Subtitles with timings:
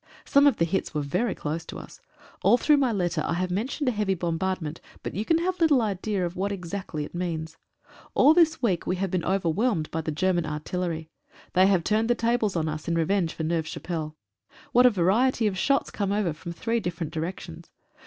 [0.25, 2.01] Some of the hits were very close to us.
[2.41, 5.79] All through my letter I have mentioned a heavy bombardment, but you can have little
[5.79, 7.55] idea what it exactly means.
[8.15, 11.11] All this week we have been overwhelmed by the German artil lery.
[11.53, 14.15] They have turned the tables on us in revenge for Neuve Chapelle.
[14.71, 17.69] What a variety of shots came over from three different directions.